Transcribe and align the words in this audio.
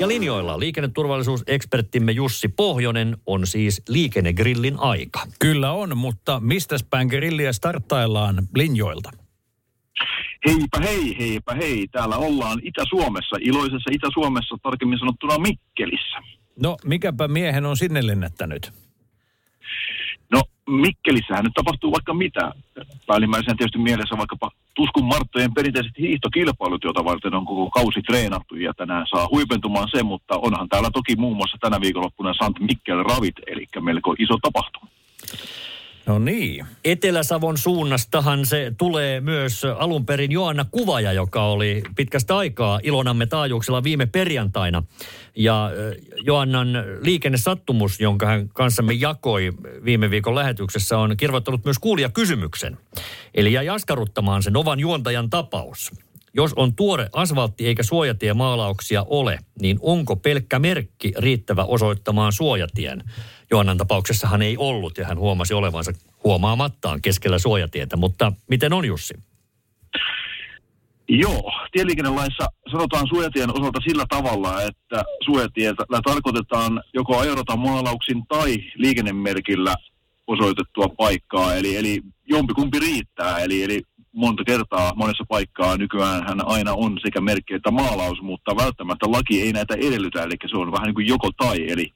Ja 0.00 0.08
linjoilla 0.08 0.58
liikenneturvallisuuseksperttimme 0.58 2.12
Jussi 2.12 2.48
Pohjonen 2.48 3.16
on 3.26 3.46
siis 3.46 3.82
liikennegrillin 3.88 4.78
aika. 4.78 5.20
Kyllä 5.38 5.72
on, 5.72 5.96
mutta 5.96 6.40
mistä 6.40 6.76
päin 6.90 7.08
grilliä 7.08 7.52
starttaillaan 7.52 8.48
linjoilta? 8.54 9.10
Heipä 10.46 10.78
hei, 10.82 11.18
heipä 11.18 11.54
hei. 11.54 11.88
Täällä 11.92 12.16
ollaan 12.16 12.60
Itä-Suomessa, 12.62 13.36
iloisessa 13.40 13.90
Itä-Suomessa, 13.92 14.56
tarkemmin 14.62 14.98
sanottuna 14.98 15.38
Mikkelissä. 15.38 16.18
No, 16.62 16.76
mikäpä 16.84 17.28
miehen 17.28 17.66
on 17.66 17.76
sinne 17.76 18.06
lennättänyt? 18.06 18.72
No 20.32 20.42
Mikkelissähän 20.68 21.44
nyt 21.44 21.54
tapahtuu 21.54 21.92
vaikka 21.92 22.14
mitä. 22.14 22.52
Päällimmäisenä 23.06 23.54
tietysti 23.58 23.78
mielessä 23.78 24.18
vaikkapa 24.18 24.50
Tuskun 24.74 25.04
Marttojen 25.04 25.54
perinteiset 25.54 25.92
hiihtokilpailut, 25.98 26.84
joita 26.84 27.04
varten 27.04 27.34
on 27.34 27.46
koko 27.46 27.70
kausi 27.70 28.02
treenattu 28.02 28.56
ja 28.56 28.72
tänään 28.74 29.06
saa 29.10 29.28
huipentumaan 29.30 29.88
se, 29.90 30.02
mutta 30.02 30.38
onhan 30.38 30.68
täällä 30.68 30.90
toki 30.92 31.16
muun 31.16 31.36
muassa 31.36 31.58
tänä 31.60 31.80
viikonloppuna 31.80 32.34
Sant 32.34 32.60
Mikkel 32.60 33.02
Ravit, 33.02 33.34
eli 33.46 33.66
melko 33.80 34.14
iso 34.18 34.36
tapahtuma. 34.42 34.86
No 36.06 36.18
niin. 36.18 36.66
Etelä-Savon 36.84 37.58
suunnastahan 37.58 38.46
se 38.46 38.72
tulee 38.78 39.20
myös 39.20 39.62
alun 39.64 40.06
perin 40.06 40.32
Joanna 40.32 40.66
Kuvaja, 40.70 41.12
joka 41.12 41.44
oli 41.44 41.82
pitkästä 41.96 42.36
aikaa 42.36 42.80
Ilonamme 42.82 43.26
taajuuksella 43.26 43.82
viime 43.82 44.06
perjantaina. 44.06 44.82
Ja 45.36 45.70
Joannan 46.24 46.68
liikennesattumus, 47.02 48.00
jonka 48.00 48.26
hän 48.26 48.48
kanssamme 48.48 48.92
jakoi 48.92 49.52
viime 49.84 50.10
viikon 50.10 50.34
lähetyksessä, 50.34 50.98
on 50.98 51.16
kirvoittanut 51.16 51.64
myös 51.64 51.78
kuulijakysymyksen. 51.78 52.78
Eli 53.34 53.52
jäi 53.52 53.68
askarruttamaan 53.68 54.42
se 54.42 54.50
Novan 54.50 54.80
juontajan 54.80 55.30
tapaus. 55.30 55.92
Jos 56.34 56.52
on 56.56 56.74
tuore 56.74 57.08
asfaltti 57.12 57.66
eikä 57.66 57.82
suojatiemaalauksia 57.82 59.04
ole, 59.08 59.38
niin 59.60 59.78
onko 59.80 60.16
pelkkä 60.16 60.58
merkki 60.58 61.12
riittävä 61.18 61.64
osoittamaan 61.64 62.32
suojatien? 62.32 63.04
Joannan 63.50 63.76
tapauksessahan 63.76 64.42
ei 64.42 64.56
ollut 64.56 64.98
ja 64.98 65.06
hän 65.06 65.18
huomasi 65.18 65.54
olevansa 65.54 65.92
huomaamattaan 66.24 67.02
keskellä 67.02 67.38
suojatietä, 67.38 67.96
mutta 67.96 68.32
miten 68.48 68.72
on 68.72 68.84
Jussi? 68.84 69.14
Joo, 71.08 71.52
tieliikennelaissa 71.72 72.46
sanotaan 72.70 73.08
suojatien 73.08 73.50
osalta 73.50 73.80
sillä 73.88 74.04
tavalla, 74.08 74.62
että 74.62 75.04
suojatiellä 75.24 76.00
tarkoitetaan 76.04 76.82
joko 76.94 77.18
ajoratamaalauksin 77.18 78.26
tai 78.28 78.56
liikennemerkillä 78.74 79.74
osoitettua 80.26 80.86
paikkaa, 80.96 81.54
eli, 81.54 81.76
eli 81.76 82.00
jompikumpi 82.26 82.78
riittää, 82.78 83.38
eli, 83.38 83.62
eli 83.62 83.82
monta 84.12 84.44
kertaa 84.44 84.92
monessa 84.96 85.24
paikkaa 85.28 85.76
nykyään 85.76 86.26
hän 86.28 86.46
aina 86.46 86.72
on 86.74 86.98
sekä 87.02 87.20
merkki 87.20 87.54
että 87.54 87.70
maalaus, 87.70 88.22
mutta 88.22 88.56
välttämättä 88.56 89.06
laki 89.10 89.42
ei 89.42 89.52
näitä 89.52 89.74
edellytä, 89.74 90.22
eli 90.22 90.34
se 90.50 90.56
on 90.56 90.72
vähän 90.72 90.86
niin 90.86 90.94
kuin 90.94 91.06
joko 91.06 91.30
tai, 91.36 91.70
eli 91.70 91.92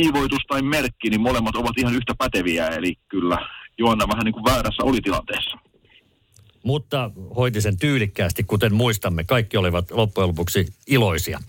viivoitus 0.00 0.42
tai 0.48 0.62
merkki, 0.62 1.10
niin 1.10 1.20
molemmat 1.20 1.56
ovat 1.56 1.78
ihan 1.78 1.94
yhtä 1.94 2.14
päteviä, 2.18 2.68
eli 2.68 2.94
kyllä 3.08 3.38
Joanna 3.78 4.08
vähän 4.08 4.24
niin 4.24 4.32
kuin 4.32 4.44
väärässä 4.44 4.84
oli 4.84 5.00
tilanteessa. 5.00 5.58
Mutta 6.64 7.10
hoiti 7.36 7.60
sen 7.60 7.78
tyylikkäästi, 7.78 8.44
kuten 8.44 8.74
muistamme. 8.74 9.24
Kaikki 9.24 9.56
olivat 9.56 9.90
loppujen 9.90 10.28
lopuksi 10.28 10.66
iloisia. 10.86 11.40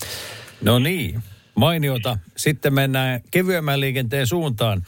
No 0.62 0.80
niin, 0.80 1.24
mainiota. 1.56 2.18
Sitten 2.38 2.74
mennään 2.74 3.22
kevyemmän 3.32 3.80
liikenteen 3.80 4.28
suuntaan. 4.28 4.84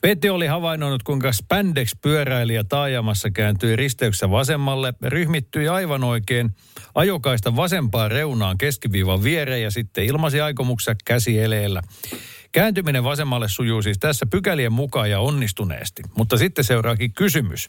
Pete 0.00 0.30
oli 0.30 0.46
havainnut, 0.46 1.02
kuinka 1.02 1.32
spandex-pyöräilijä 1.32 2.64
taajamassa 2.68 3.30
kääntyi 3.30 3.76
risteyksessä 3.76 4.30
vasemmalle, 4.30 4.94
ryhmittyi 5.02 5.68
aivan 5.68 6.04
oikein 6.04 6.50
ajokaista 6.94 7.56
vasempaan 7.56 8.10
reunaan 8.10 8.58
keskiviivan 8.58 9.22
viereen 9.22 9.62
ja 9.62 9.70
sitten 9.70 10.04
ilmasi 10.04 10.40
aikomuksia 10.40 10.94
käsi 11.04 11.38
eleellä. 11.38 11.82
Kääntyminen 12.52 13.04
vasemmalle 13.04 13.48
sujuu 13.48 13.82
siis 13.82 13.98
tässä 13.98 14.26
pykälien 14.26 14.72
mukaan 14.72 15.10
ja 15.10 15.20
onnistuneesti. 15.20 16.02
Mutta 16.16 16.36
sitten 16.36 16.64
seuraakin 16.64 17.12
kysymys. 17.12 17.68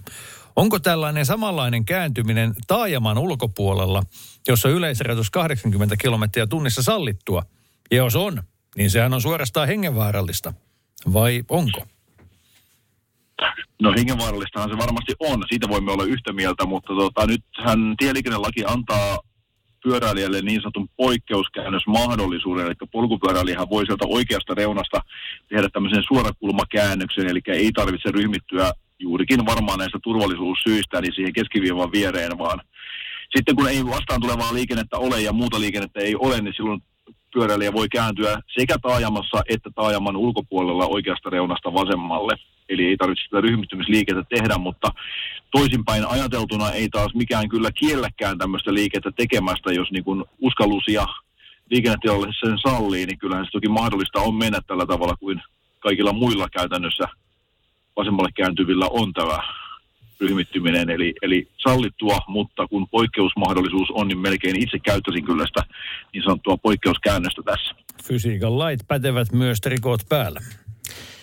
Onko 0.56 0.80
tällainen 0.80 1.26
samanlainen 1.26 1.86
kääntyminen 1.86 2.54
taajaman 2.68 3.18
ulkopuolella, 3.18 4.04
jossa 4.48 4.70
yleisrajoitus 4.70 5.30
80 5.30 5.98
kilometriä 5.98 6.48
tunnissa 6.48 6.84
sallittua? 6.84 7.44
Jos 7.92 8.16
on, 8.16 8.44
niin 8.78 8.90
sehän 8.90 9.14
on 9.14 9.22
suorastaan 9.22 9.68
hengenvaarallista. 9.68 10.54
Vai 11.14 11.44
onko? 11.50 11.86
No 13.82 13.94
hengenvaarallistahan 13.98 14.70
se 14.70 14.78
varmasti 14.78 15.14
on, 15.20 15.44
siitä 15.50 15.70
voimme 15.70 15.92
olla 15.92 16.04
yhtä 16.04 16.34
mieltä, 16.34 16.66
mutta 16.66 16.94
tota, 16.94 17.28
nythän 17.28 17.96
tieliikennelaki 17.98 18.64
antaa 18.68 19.20
pyöräilijälle 19.84 20.42
niin 20.42 20.62
sanotun 20.62 20.90
poikkeuskäännösmahdollisuuden, 20.98 22.66
eli 22.66 22.74
polkupyöräilijähän 22.92 23.70
voi 23.70 23.86
sieltä 23.86 24.06
oikeasta 24.08 24.54
reunasta 24.54 25.02
tehdä 25.50 25.70
tämmöisen 25.70 26.04
suorakulmakäännöksen, 26.08 27.28
eli 27.28 27.42
ei 27.48 27.72
tarvitse 27.72 28.12
ryhmittyä 28.12 28.72
juurikin 29.00 29.46
varmaan 29.46 29.80
näistä 29.80 30.00
turvallisuussyistä 30.04 31.02
niin 31.02 31.14
siihen 31.16 31.34
keskiviivan 31.34 31.92
viereen, 31.92 32.38
vaan 32.38 32.62
sitten 33.36 33.56
kun 33.56 33.70
ei 33.70 33.86
vastaan 33.86 34.22
tulevaa 34.22 34.54
liikennettä 34.54 34.98
ole 34.98 35.22
ja 35.22 35.34
muuta 35.34 35.60
liikennettä 35.60 36.00
ei 36.00 36.16
ole, 36.16 36.42
niin 36.42 36.54
silloin 36.54 36.82
pyöräilijä 37.34 37.74
voi 37.74 37.90
kääntyä 37.90 38.40
sekä 38.60 38.76
taajamassa 38.82 39.42
että 39.50 39.70
taajaman 39.76 40.16
ulkopuolella 40.16 40.86
oikeasta 40.86 41.30
reunasta 41.30 41.74
vasemmalle. 41.74 42.36
Eli 42.70 42.86
ei 42.86 42.98
tarvitse 42.98 43.24
sitä 43.24 43.42
ryhmittymisliikettä 43.42 44.24
tehdä, 44.30 44.58
mutta 44.58 44.88
toisinpäin 45.52 46.06
ajateltuna 46.08 46.72
ei 46.72 46.90
taas 46.90 47.16
mikään 47.16 47.50
kyllä 47.50 47.72
kielläkään 47.72 48.38
tämmöistä 48.38 48.74
liikettä 48.74 49.12
tekemästä, 49.12 49.74
jos 49.74 49.92
niin 49.92 50.04
kuin 50.04 50.24
uskallus 50.40 50.84
liikennetilalle 51.70 52.28
sen 52.40 52.58
sallii, 52.58 53.06
niin 53.06 53.20
kyllähän 53.20 53.46
se 53.46 53.52
toki 53.52 53.70
mahdollista 53.70 54.20
on 54.22 54.36
mennä 54.36 54.60
tällä 54.68 54.86
tavalla 54.86 55.16
kuin 55.16 55.42
kaikilla 55.80 56.14
muilla 56.14 56.48
käytännössä 56.50 57.08
vasemmalle 57.96 58.30
kääntyvillä 58.36 58.88
on 58.92 59.14
tämä 59.14 59.61
ryhmittyminen, 60.22 60.90
eli, 60.90 61.14
eli 61.22 61.48
sallittua, 61.58 62.18
mutta 62.28 62.68
kun 62.68 62.88
poikkeusmahdollisuus 62.88 63.92
on, 63.92 64.08
niin 64.08 64.18
melkein 64.18 64.64
itse 64.64 64.80
käyttäisin 64.80 65.26
kyllä 65.26 65.48
sitä 65.48 65.64
niin 66.14 66.24
sanottua 66.24 66.58
poikkeuskäännöstä 66.58 67.42
tässä. 67.46 67.76
Fysiikan 68.04 68.60
lait 68.60 68.80
pätevät 68.88 69.32
myös 69.32 69.62
trikot 69.62 70.02
päällä. 70.10 70.40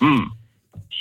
Mm. 0.01 0.31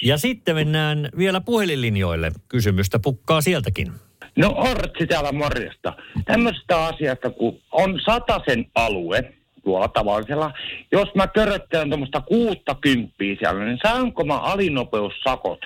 Ja 0.03 0.17
sitten 0.17 0.55
mennään 0.55 1.09
vielä 1.17 1.41
puhelinlinjoille. 1.41 2.31
Kysymystä 2.49 2.99
pukkaa 2.99 3.41
sieltäkin. 3.41 3.91
No 4.35 4.53
Ortsi 4.57 5.07
täällä 5.07 5.31
morjesta. 5.31 5.93
Tämmöistä 6.25 6.85
asiasta, 6.85 7.29
kun 7.29 7.59
on 7.71 7.99
sataisen 8.05 8.65
alue 8.75 9.33
tuolla 9.63 9.87
tavallisella. 9.87 10.53
Jos 10.91 11.15
mä 11.15 11.27
köröttelen 11.27 11.89
tuommoista 11.89 12.21
kuutta 12.21 12.75
kymppiä 12.75 13.35
siellä, 13.39 13.65
niin 13.65 13.79
saanko 13.83 14.25
mä 14.25 14.37
alinopeussakot? 14.37 15.59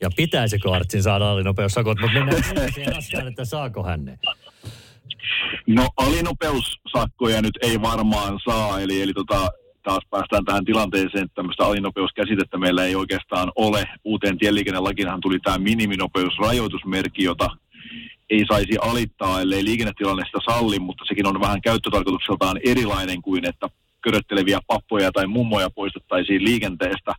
Ja 0.00 0.10
pitäisikö 0.16 0.72
Artsin 0.72 1.02
saada 1.02 1.30
alinopeussakot, 1.30 1.98
mutta 2.00 2.18
mennään 2.18 2.72
siihen 2.74 2.96
asiaan, 2.96 3.28
että 3.28 3.44
saako 3.44 3.82
hän 3.82 4.04
ne. 4.04 4.18
No 5.66 5.88
alinopeussakkoja 5.96 7.42
nyt 7.42 7.58
ei 7.62 7.82
varmaan 7.82 8.40
saa, 8.44 8.80
eli, 8.80 9.02
eli 9.02 9.12
tota, 9.12 9.48
taas 9.82 10.04
päästään 10.10 10.44
tähän 10.44 10.64
tilanteeseen, 10.64 11.24
että 11.24 11.34
tämmöistä 11.34 11.64
alinopeuskäsitettä 11.64 12.58
meillä 12.58 12.84
ei 12.84 12.94
oikeastaan 12.94 13.52
ole. 13.56 13.84
Uuteen 14.04 14.38
tieliikennelakinahan 14.38 15.20
tuli 15.20 15.38
tämä 15.38 15.58
miniminopeusrajoitusmerkki, 15.58 17.24
jota 17.24 17.48
ei 18.30 18.44
saisi 18.48 18.78
alittaa, 18.80 19.40
ellei 19.40 19.64
liikennetilanne 19.64 20.24
sitä 20.26 20.38
salli, 20.50 20.78
mutta 20.78 21.04
sekin 21.08 21.26
on 21.26 21.40
vähän 21.40 21.62
käyttötarkoitukseltaan 21.62 22.60
erilainen 22.64 23.22
kuin, 23.22 23.48
että 23.48 23.68
körötteleviä 24.00 24.58
pappoja 24.66 25.12
tai 25.12 25.26
mummoja 25.26 25.70
poistettaisiin 25.70 26.44
liikenteestä. 26.44 27.14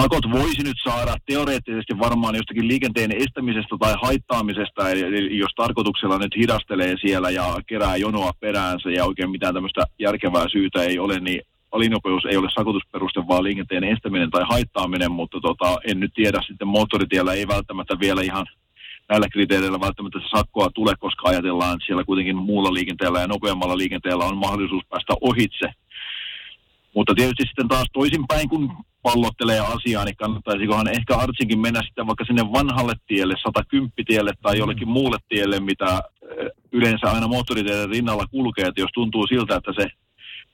Sakot 0.00 0.24
voisi 0.32 0.62
nyt 0.62 0.76
saada 0.84 1.16
teoreettisesti 1.26 1.98
varmaan 1.98 2.34
jostakin 2.34 2.68
liikenteen 2.68 3.12
estämisestä 3.12 3.76
tai 3.80 3.94
haittaamisesta, 4.02 4.90
eli, 4.90 5.38
jos 5.38 5.52
tarkoituksella 5.56 6.18
nyt 6.18 6.36
hidastelee 6.36 6.94
siellä 7.00 7.30
ja 7.30 7.56
kerää 7.66 7.96
jonoa 7.96 8.32
peräänsä 8.40 8.90
ja 8.90 9.04
oikein 9.04 9.30
mitään 9.30 9.54
tämmöistä 9.54 9.84
järkevää 9.98 10.46
syytä 10.52 10.82
ei 10.82 10.98
ole, 10.98 11.20
niin 11.20 11.40
alinopeus 11.72 12.24
ei 12.24 12.36
ole 12.36 12.48
sakotusperuste, 12.54 13.20
vaan 13.28 13.44
liikenteen 13.44 13.84
estäminen 13.84 14.30
tai 14.30 14.44
haittaaminen, 14.50 15.12
mutta 15.12 15.40
tota, 15.40 15.78
en 15.88 16.00
nyt 16.00 16.12
tiedä, 16.14 16.40
sitten 16.46 16.68
moottoritiellä 16.68 17.32
ei 17.32 17.48
välttämättä 17.48 18.00
vielä 18.00 18.22
ihan 18.22 18.46
näillä 19.08 19.28
kriteereillä 19.28 19.80
välttämättä 19.80 20.18
se 20.18 20.28
sakkoa 20.36 20.70
tule, 20.74 20.94
koska 20.98 21.28
ajatellaan, 21.28 21.74
että 21.74 21.86
siellä 21.86 22.04
kuitenkin 22.04 22.36
muulla 22.36 22.74
liikenteellä 22.74 23.20
ja 23.20 23.26
nopeammalla 23.26 23.78
liikenteellä 23.78 24.24
on 24.24 24.36
mahdollisuus 24.36 24.82
päästä 24.88 25.14
ohitse. 25.20 25.66
Mutta 26.94 27.14
tietysti 27.14 27.42
sitten 27.46 27.68
taas 27.68 27.88
toisinpäin, 27.92 28.48
kun 28.48 28.76
pallottelee 29.04 29.60
asiaa, 29.60 30.04
niin 30.04 30.16
kannattaisikohan 30.16 30.94
ehkä 30.96 31.16
Artsinkin 31.16 31.60
mennä 31.60 31.82
sitten 31.82 32.06
vaikka 32.06 32.24
sinne 32.24 32.42
vanhalle 32.52 32.92
tielle, 33.06 33.34
110 33.42 33.92
tielle 34.06 34.32
tai 34.42 34.58
jollekin 34.58 34.88
muulle 34.88 35.18
tielle, 35.28 35.60
mitä 35.60 36.00
yleensä 36.72 37.12
aina 37.12 37.28
moottoriteiden 37.28 37.88
rinnalla 37.88 38.26
kulkee, 38.30 38.66
että 38.66 38.80
jos 38.80 38.90
tuntuu 38.94 39.26
siltä, 39.26 39.56
että 39.56 39.72
se 39.80 39.86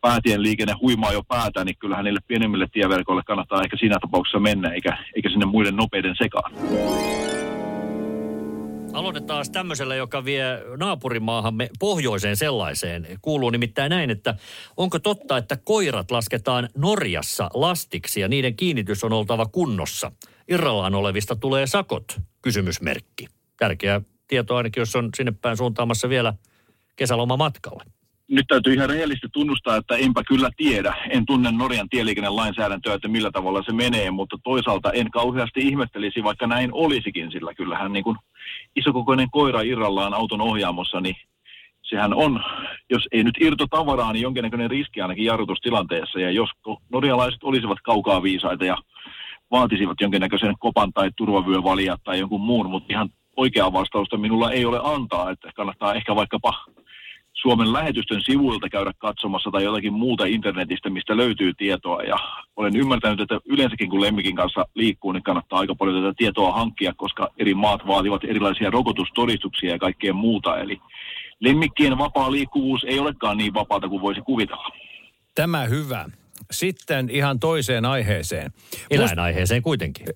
päätien 0.01 0.43
liikenne 0.43 0.75
huimaa 0.81 1.13
jo 1.13 1.23
päätä, 1.29 1.65
niin 1.65 1.79
kyllähän 1.79 2.05
niille 2.05 2.21
pienemmille 2.27 2.67
tieverkoille 2.73 3.23
kannattaa 3.27 3.63
ehkä 3.63 3.77
siinä 3.77 3.97
tapauksessa 4.01 4.41
mennä, 4.41 4.69
eikä, 4.69 4.99
eikä 5.17 5.31
sinne 5.31 5.47
muiden 5.47 5.77
nopeiden 5.77 6.15
sekaan. 6.19 6.53
Aloitetaan 8.93 9.45
tämmöisellä, 9.53 9.95
joka 9.95 10.25
vie 10.25 10.45
naapurimaahamme 10.77 11.69
pohjoiseen 11.79 12.37
sellaiseen. 12.37 13.07
Kuuluu 13.23 13.51
nimittäin 13.51 13.91
näin, 13.91 14.11
että 14.11 14.35
onko 14.77 14.99
totta, 14.99 15.37
että 15.37 15.57
koirat 15.65 16.11
lasketaan 16.11 16.69
Norjassa 16.77 17.51
lastiksi 17.55 18.21
ja 18.21 18.29
niiden 18.29 18.57
kiinnitys 18.57 19.05
on 19.05 19.13
oltava 19.13 19.47
kunnossa. 19.47 20.13
Irrallaan 20.49 20.95
olevista 20.95 21.37
tulee 21.37 21.67
sakot, 21.67 22.05
kysymysmerkki. 22.43 23.27
Tärkeä 23.57 24.01
tieto 24.29 24.57
ainakin, 24.57 24.81
jos 24.81 24.97
on 24.97 25.09
sinne 25.17 25.33
päin 25.33 25.57
suuntaamassa 25.57 26.09
vielä 26.09 26.35
kesäloma 26.97 27.37
matkalle 27.37 27.85
nyt 28.31 28.47
täytyy 28.49 28.75
ihan 28.75 28.89
rehellisesti 28.89 29.29
tunnustaa, 29.33 29.77
että 29.77 29.97
enpä 29.97 30.23
kyllä 30.29 30.51
tiedä. 30.57 30.95
En 31.11 31.27
tunne 31.27 31.53
Norjan 31.53 31.89
tieliikennelainsäädäntöä, 31.89 32.95
että 32.95 33.09
millä 33.09 33.31
tavalla 33.31 33.63
se 33.63 33.73
menee, 33.73 34.11
mutta 34.11 34.37
toisaalta 34.45 34.93
en 34.93 35.11
kauheasti 35.11 35.61
ihmettelisi, 35.61 36.25
vaikka 36.25 36.47
näin 36.47 36.71
olisikin, 36.73 37.31
sillä 37.31 37.55
kyllähän 37.55 37.93
niin 37.93 38.05
kuin 38.05 38.17
isokokoinen 38.77 39.31
koira 39.31 39.61
irrallaan 39.61 40.15
auton 40.15 40.41
ohjaamossa, 40.41 41.01
niin 41.01 41.17
sehän 41.83 42.15
on, 42.15 42.41
jos 42.91 43.09
ei 43.13 43.25
nyt 43.25 43.35
irtotavaraa, 43.41 44.13
niin 44.13 44.23
jonkinnäköinen 44.23 44.71
riski 44.71 45.01
ainakin 45.01 45.25
jarrutustilanteessa. 45.25 46.21
Ja 46.21 46.31
jos 46.31 46.51
norjalaiset 46.93 47.43
olisivat 47.43 47.79
kaukaa 47.85 48.23
viisaita 48.23 48.65
ja 48.65 48.77
vaatisivat 49.51 50.01
jonkinnäköisen 50.01 50.55
kopan 50.59 50.93
tai 50.93 51.11
turvavyövalia 51.17 51.97
tai 52.05 52.19
jonkun 52.19 52.41
muun, 52.41 52.71
mutta 52.71 52.93
ihan 52.93 53.09
oikeaa 53.37 53.73
vastausta 53.73 54.17
minulla 54.17 54.51
ei 54.51 54.65
ole 54.65 54.81
antaa, 54.83 55.31
että 55.31 55.51
kannattaa 55.57 55.95
ehkä 55.95 56.15
vaikkapa 56.15 56.55
Suomen 57.43 57.73
lähetystön 57.73 58.21
sivuilta 58.25 58.69
käydä 58.69 58.93
katsomassa 58.99 59.51
tai 59.51 59.65
jotakin 59.65 59.93
muuta 59.93 60.25
internetistä, 60.25 60.91
mistä 60.91 61.17
löytyy 61.17 61.55
tietoa. 61.55 62.03
Ja 62.03 62.17
olen 62.57 62.77
ymmärtänyt, 62.77 63.21
että 63.21 63.41
yleensäkin 63.45 63.91
kun 63.91 64.01
lemmikin 64.01 64.37
kanssa 64.37 64.67
liikkuu, 64.75 65.13
niin 65.13 65.23
kannattaa 65.23 65.59
aika 65.59 65.75
paljon 65.75 66.03
tätä 66.03 66.15
tietoa 66.17 66.53
hankkia, 66.53 66.93
koska 66.97 67.29
eri 67.39 67.55
maat 67.55 67.87
vaativat 67.87 68.25
erilaisia 68.25 68.71
rokotustodistuksia 68.71 69.71
ja 69.71 69.79
kaikkea 69.79 70.13
muuta. 70.13 70.59
Eli 70.59 70.81
lemmikkien 71.41 71.99
vapaa 71.99 72.33
liikkuvuus 72.33 72.85
ei 72.85 72.99
olekaan 72.99 73.37
niin 73.37 73.55
vapaata 73.55 73.89
kuin 73.89 74.03
voisi 74.03 74.21
kuvitella. 74.21 74.69
Tämä 75.35 75.65
hyvä. 75.65 76.07
Sitten 76.51 77.11
ihan 77.11 77.41
toiseen 77.41 77.85
aiheeseen. 77.85 78.51
Eläinaiheeseen 78.91 79.63
kuitenkin. 79.63 80.07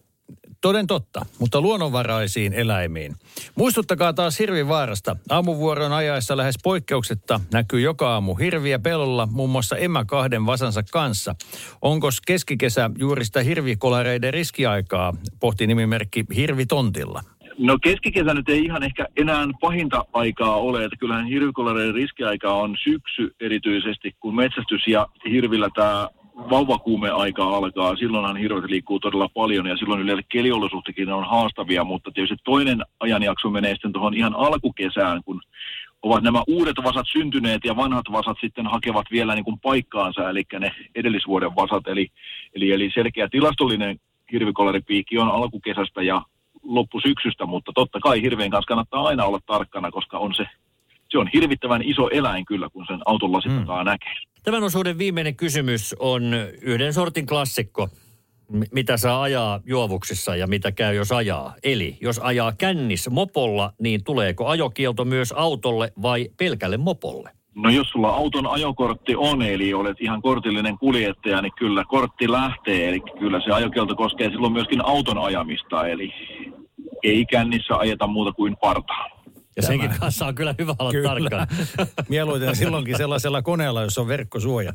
Toden 0.64 0.86
totta, 0.86 1.26
mutta 1.40 1.60
luonnonvaraisiin 1.60 2.52
eläimiin. 2.52 3.14
Muistuttakaa 3.56 4.12
taas 4.12 4.38
hirvivaarasta. 4.38 5.16
Aamuvuoron 5.30 5.92
ajaessa 5.92 6.36
lähes 6.36 6.54
poikkeuksetta 6.62 7.40
näkyy 7.52 7.80
joka 7.80 8.12
aamu 8.12 8.34
hirviä 8.34 8.78
pelolla, 8.78 9.28
muun 9.30 9.50
muassa 9.50 9.76
emä 9.76 10.04
kahden 10.04 10.46
vasansa 10.46 10.82
kanssa. 10.92 11.34
Onko 11.82 12.08
keskikesä 12.26 12.90
juuri 12.98 13.24
sitä 13.24 13.40
hirvikolareiden 13.40 14.34
riskiaikaa, 14.34 15.14
pohti 15.40 15.66
nimimerkki 15.66 16.24
Hirvitontilla. 16.36 17.20
No 17.58 17.78
keskikesä 17.78 18.34
nyt 18.34 18.48
ei 18.48 18.64
ihan 18.64 18.82
ehkä 18.82 19.06
enää 19.16 19.46
pahinta 19.60 20.04
aikaa 20.12 20.56
ole, 20.56 20.84
että 20.84 20.96
kyllähän 20.96 21.26
hirvikolareiden 21.26 21.94
riskiaika 21.94 22.54
on 22.54 22.76
syksy 22.84 23.34
erityisesti, 23.40 24.16
kun 24.20 24.36
metsästys 24.36 24.86
ja 24.86 25.08
hirvillä 25.30 25.68
tämä 25.74 26.08
vauvakuume-aika 26.36 27.44
alkaa. 27.44 27.96
Silloinhan 27.96 28.36
hirvet 28.36 28.64
liikkuu 28.64 29.00
todella 29.00 29.28
paljon 29.28 29.66
ja 29.66 29.76
silloin 29.76 30.00
yleensä 30.00 30.22
keliolosuhtekin 30.28 31.12
on 31.12 31.24
haastavia, 31.24 31.84
mutta 31.84 32.10
tietysti 32.10 32.36
toinen 32.44 32.82
ajanjakso 33.00 33.50
menee 33.50 33.72
sitten 33.72 33.92
tuohon 33.92 34.14
ihan 34.14 34.34
alkukesään, 34.34 35.20
kun 35.24 35.40
ovat 36.02 36.22
nämä 36.22 36.42
uudet 36.46 36.76
vasat 36.84 37.06
syntyneet 37.12 37.64
ja 37.64 37.76
vanhat 37.76 38.06
vasat 38.12 38.36
sitten 38.40 38.66
hakevat 38.66 39.06
vielä 39.10 39.34
niin 39.34 39.44
kuin 39.44 39.60
paikkaansa, 39.60 40.30
eli 40.30 40.42
ne 40.60 40.70
edellisvuoden 40.94 41.56
vasat. 41.56 41.88
Eli, 41.88 42.08
eli, 42.54 42.72
eli 42.72 42.90
selkeä 42.94 43.28
tilastollinen 43.28 44.00
hirvikolaripiikki 44.32 45.18
on 45.18 45.28
alkukesästä 45.28 46.02
ja 46.02 46.22
loppusyksystä, 46.62 47.46
mutta 47.46 47.72
totta 47.74 48.00
kai 48.00 48.22
hirveen 48.22 48.50
kanssa 48.50 48.68
kannattaa 48.68 49.06
aina 49.06 49.24
olla 49.24 49.40
tarkkana, 49.46 49.90
koska 49.90 50.18
on 50.18 50.34
se, 50.34 50.44
se 51.10 51.18
on 51.18 51.30
hirvittävän 51.34 51.82
iso 51.82 52.08
eläin 52.08 52.44
kyllä, 52.44 52.68
kun 52.72 52.86
sen 52.86 53.00
auton 53.06 53.32
lasittakaa 53.32 53.84
mm. 53.84 53.90
näkee. 53.90 54.14
Tämän 54.44 54.62
osuuden 54.62 54.98
viimeinen 54.98 55.36
kysymys 55.36 55.96
on 55.98 56.34
yhden 56.62 56.92
sortin 56.92 57.26
klassikko. 57.26 57.88
mitä 58.72 58.96
saa 58.96 59.22
ajaa 59.22 59.60
juovuksissa 59.66 60.36
ja 60.36 60.46
mitä 60.46 60.72
käy, 60.72 60.94
jos 60.94 61.12
ajaa. 61.12 61.54
Eli 61.62 61.98
jos 62.00 62.18
ajaa 62.18 62.52
kännis 62.52 63.10
mopolla, 63.10 63.72
niin 63.78 64.04
tuleeko 64.04 64.46
ajokielto 64.46 65.04
myös 65.04 65.32
autolle 65.32 65.92
vai 66.02 66.28
pelkälle 66.36 66.76
mopolle? 66.76 67.30
No 67.54 67.70
jos 67.70 67.88
sulla 67.88 68.08
auton 68.08 68.46
ajokortti 68.46 69.16
on, 69.16 69.42
eli 69.42 69.74
olet 69.74 69.96
ihan 70.00 70.22
kortillinen 70.22 70.78
kuljettaja, 70.78 71.42
niin 71.42 71.52
kyllä 71.58 71.84
kortti 71.88 72.30
lähtee. 72.30 72.88
Eli 72.88 73.00
kyllä 73.18 73.40
se 73.40 73.50
ajokielto 73.50 73.96
koskee 73.96 74.30
silloin 74.30 74.52
myöskin 74.52 74.84
auton 74.84 75.18
ajamista, 75.18 75.88
eli 75.88 76.12
ei 77.02 77.26
kännissä 77.26 77.76
ajeta 77.76 78.06
muuta 78.06 78.32
kuin 78.32 78.56
partaa. 78.56 79.13
Ja 79.56 79.62
Tämä. 79.62 79.66
senkin 79.66 80.00
kanssa 80.00 80.26
on 80.26 80.34
kyllä 80.34 80.54
hyvä 80.58 80.74
olla 80.78 80.90
kyllä. 80.90 81.08
tarkka. 81.08 81.46
Mieluiten 82.08 82.56
silloinkin 82.56 82.96
sellaisella 82.96 83.42
koneella, 83.42 83.82
jossa 83.82 84.00
on 84.00 84.08
verkkosuoja. 84.08 84.72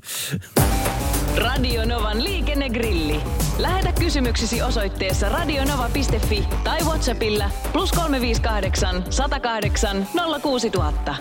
Radio 1.38 1.86
Novan 1.86 2.24
liikennegrilli. 2.24 3.20
Lähetä 3.58 3.92
kysymyksesi 3.92 4.62
osoitteessa 4.62 5.30
radionova.fi 5.30 6.48
tai 6.64 6.80
Whatsappilla 6.80 7.50
plus 7.74 7.92
358 7.92 9.04
108 9.10 10.08
06000. 10.42 11.16